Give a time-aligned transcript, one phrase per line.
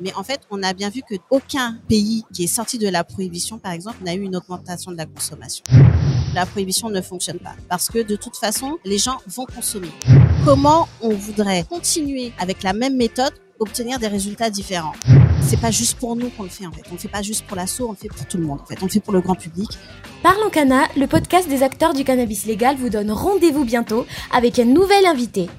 [0.00, 3.04] Mais en fait, on a bien vu que aucun pays qui est sorti de la
[3.04, 5.64] prohibition, par exemple, n'a eu une augmentation de la consommation.
[6.34, 9.90] La prohibition ne fonctionne pas parce que de toute façon, les gens vont consommer.
[10.44, 14.94] Comment on voudrait continuer avec la même méthode obtenir des résultats différents?
[15.42, 16.82] C'est pas juste pour nous qu'on le fait en fait.
[16.90, 18.64] On le fait pas juste pour l'assaut, on le fait pour tout le monde en
[18.64, 18.78] fait.
[18.80, 19.68] On le fait pour le grand public.
[20.22, 24.64] Parlons Cana, le podcast des acteurs du cannabis légal vous donne rendez-vous bientôt avec un
[24.64, 25.50] nouvel invité.